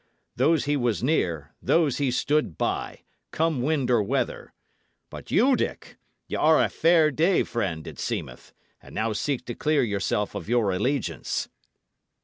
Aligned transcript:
Those 0.35 0.65
he 0.65 0.75
was 0.75 1.03
near, 1.03 1.53
those 1.61 1.99
he 1.99 2.09
stood 2.09 2.57
by, 2.57 3.03
come 3.29 3.61
wind 3.61 3.91
or 3.91 4.01
weather. 4.01 4.51
But 5.11 5.29
you, 5.29 5.55
Dick, 5.55 5.97
y' 6.27 6.33
are 6.37 6.59
a 6.63 6.69
fair 6.69 7.11
day 7.11 7.43
friend, 7.43 7.85
it 7.85 7.99
seemeth, 7.99 8.51
and 8.81 8.95
now 8.95 9.13
seek 9.13 9.45
to 9.45 9.53
clear 9.53 9.83
yourself 9.83 10.33
of 10.33 10.49
your 10.49 10.71
allegiance." 10.71 11.49